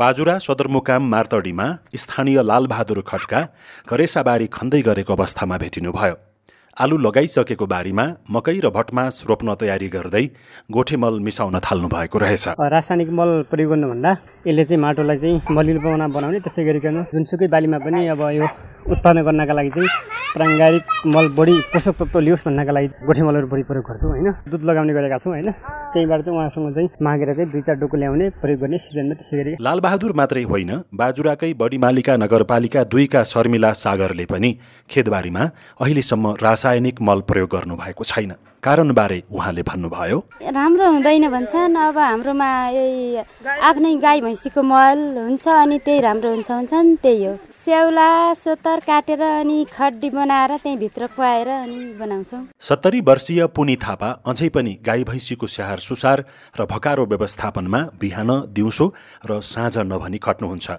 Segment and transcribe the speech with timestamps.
[0.00, 1.64] बाजुरा सदरमुकाम मार्तडीमा
[1.94, 3.40] स्थानीय लालबहादुर खड्का
[3.84, 6.14] करेसाबारी खन्दै गरेको अवस्थामा भेटिनुभयो।
[6.76, 10.24] आलु लगाइसकेको बारीमा मकै र भटमास रोप्न तयारी गर्दै
[10.72, 14.10] गोठे मल मिसाउन थाल्नु भएको रहेछ। रासायनिक मल प्रयोग गर्नुभन्दा
[14.46, 18.46] यसले चाहिँ माटोलाई चाहिँ मलिलो बनाउन बनाउने त्यसै गरिकन जुनसुकै बालीमा पनि अब यो
[18.88, 19.88] उत्पादन गर्नका लागि चाहिँ
[20.34, 20.84] प्राङ्गारिक
[21.14, 24.28] मल बढी पोषक तत्त्व लियोस् भन्नका लागि गोठे मलहरू बढी प्रयोग गर्छौँ होइन?
[24.48, 25.50] दुध लगाउने गरेका छौँ होइन?
[25.92, 29.52] त्यहीबाट चाहिँ उहाँसँग चाहिँ मागेर चाहिँ दुई चार डोको ल्याउने प्रयोग गर्ने सिजनमा त्यसै गरी
[29.60, 34.50] लालबहादुर मात्रै होइन बाजुराकै बडीमालिका नगरपालिका दुईका शर्मिला सागरले पनि
[34.90, 35.42] खेतबारीमा
[35.82, 38.32] अहिलेसम्म रासायनिक मल प्रयोग गर्नुभएको छैन।
[38.62, 40.18] कारणबारे उहाँले भन्नुभयो।
[40.52, 46.50] राम्रो हुँदैन भन्छन्। अब हाम्रोमा यही आफ्नै गाई भैँसीको मल हुन्छ अनि त्यही राम्रो हुन्छ
[46.50, 53.00] भन्छन्। त्यही हो। स्याउला सोतर काटेर अनि खड्डी बनाएर त्यही भित्र खुवाएर अनि बनाउँछौँ। सत्तरी
[53.00, 56.24] वर्षीय पुनी थापा अझै पनि गाई भैँसीको स्याहार सुसार
[56.60, 58.92] र भकारो व्यवस्थापनमा बिहान दिउँसो
[59.24, 60.70] र साँझ नभनी खट्नुहुन्छ।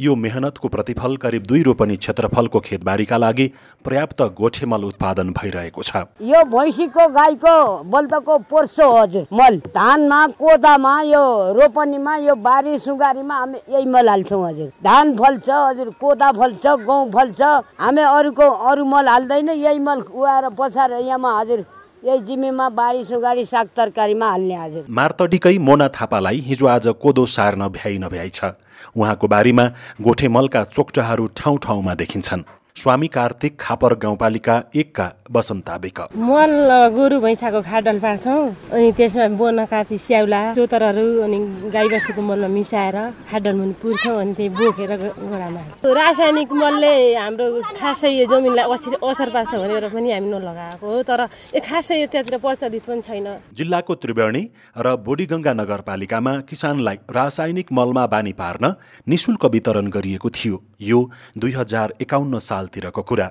[0.00, 3.46] यो मेहनतको प्रतिफल करिब दुई रोपनी क्षेत्रफलको खेतबारीका लागि
[3.84, 11.24] पर्याप्त गोठेमल उत्पादन भइरहेको छ। यो भैँसीको गाईको बल्दको पोर्सो हजुर मल। धानमा कोदामा यो
[11.52, 17.10] रोपनीमा यो बारी सुगारीमा हामी यही मल हाल्छौँ हजुर। धान फल्छ हजुर कोदा फल्छ गहुँ
[17.12, 17.40] फल्छ।
[17.80, 21.64] हामी अरूको अरू मल हाल्दैन यही मल उहाएर पछाएर यहाँमा हजुर
[22.06, 27.68] यही जिम्मेमा बारी सुगारी साग तरकारीमा हाल्ने हजुर। मार्तडीकै मोना थापालाई हिजो आज कोदो सार्न
[27.68, 28.54] भ्याइ नभ्याइ छ।
[28.96, 29.64] उहाँको बारीमा
[30.00, 32.42] गोठे मलका चोक्टाहरू ठाउँ ठाउँमा देखिन्छन्।
[32.76, 36.52] स्वामी कार्तिक खापर गाउँपालिका एकका बसन्त बेक मल
[36.92, 41.38] गोरु भैँसाको खाडल पार्छौँ अनि त्यसमा बोन काती स्याउला चोतरहरू अनि
[41.72, 42.96] गाई बस्तीको मलमा मिसाएर
[43.32, 47.46] खाडल मुनि पुर्छौँ अनि त्यही बोकेर गोडामा रासायनिक मलले हाम्रो
[47.80, 51.20] खासै यो जमिनलाई असर असर पार्छ भनेर पनि हामी नलगाएको हो तर
[51.56, 54.42] यो खासै त्यहाँतिर प्रचलित पनि छैन। जिल्लाको त्रिवेणी
[54.84, 58.74] र बोडीगङ्गा नगरपालिकामा किसानलाई रासायनिक मलमा बानी पार्न
[59.08, 61.00] निशुल्क वितरण गरिएको थियो। यो
[61.40, 63.30] दुई हजार एकाउन्न सालतिरको कुरा।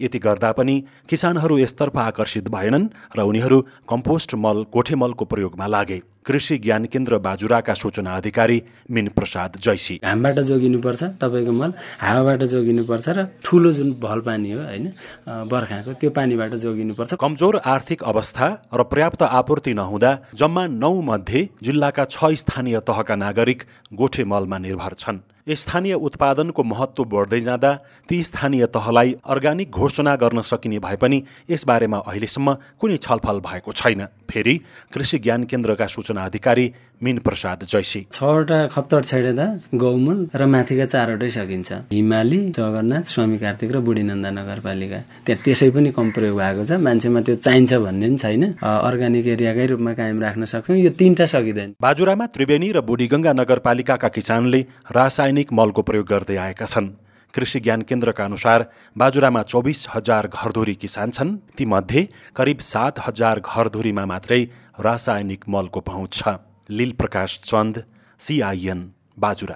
[0.00, 0.74] यति गर्दा पनि
[1.08, 7.18] किसानहरू यसतर्फ आकर्षित भएनन् र उनीहरू कम्पोस्ट मल गोठे मलको प्रयोगमा लागे। कृषि ज्ञान केन्द्र
[7.18, 13.92] बाजुराका सूचना अधिकारी मिन प्रसाद जैसी। घामबाट जोगिनुपर्छ तपाईँको मल हावाबाट जोगिनुपर्छ र ठुलो जुन
[14.00, 14.86] भल पानी हो होइन
[15.52, 22.04] बर्खाको त्यो पानीबाट जोगिनुपर्छ। कमजोर आर्थिक अवस्था र पर्याप्त आपूर्ति नहुँदा जम्मा नौ मध्ये जिल्लाका
[22.06, 27.72] छ स्थानीय तहका नागरिक गोठे मलमा निर्भर छन्। स्थानीय उत्पादनको महत्व बढ्दै जाँदा
[28.08, 34.06] ती स्थानीय तहलाई अर्ग्यानिक घोषणा गर्न सकिने भए पनि यसबारेमा अहिलेसम्म कुनै छलफल भएको छैन।
[34.24, 34.54] फेरि
[34.92, 36.72] कृषि ज्ञान केन्द्रका सूचना अधिकारी
[37.02, 39.46] मिन प्रसाद जैसी। छवटा खप्तर छेडेदा
[39.76, 45.90] गौमूल र माथिका चारवटै सकिन्छ। हिमाली जगन्नाथ स्वामी कार्तिक र बुढीनन्दा नगरपालिका। त्यहाँ त्यसै पनि
[45.92, 50.44] कम प्रयोग भएको छ। मान्छेमा त्यो चाहिन्छ भन्ने पनि छैन। अर्ग्यानिक एरियाकै रूपमा कायम राख्न
[50.48, 54.60] सक्छौँ। यो तिनवटा सकिँदैन। बाजुरामा त्रिवेणी र बुढीगङ्गा नगरपालिकाका किसानले
[55.34, 56.94] रासायनिक मलको प्रयोग गर्दै आएका छन्।
[57.34, 62.02] कृषि ज्ञान केन्द्रका अनुसार बाजुरामा चौबिस हजार घरधुरी किसान छन्। तीमध्ये
[62.38, 64.42] करिब सात हजार घरधुरीमा मात्रै
[64.78, 66.38] रासायनिक मलको पहुँच छ।
[66.70, 67.82] लील प्रकाश चन्द
[68.20, 68.80] सिआइएन
[69.18, 69.52] बाजुरा।